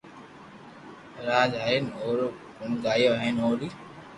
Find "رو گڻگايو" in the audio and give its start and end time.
2.17-3.11